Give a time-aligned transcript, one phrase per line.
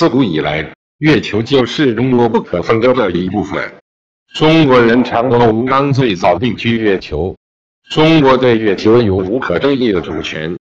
[0.00, 0.66] 自古以来，
[1.00, 3.70] 月球就是中国不可分割的一部分。
[4.34, 7.36] 中国人嫦娥吴刚最早定居月球，
[7.90, 10.56] 中国对月球有无可争议的主权。